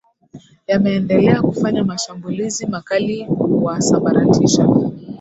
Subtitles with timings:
[0.67, 4.67] yameendelea kufanya mashambulizi makali kuwasambaratisha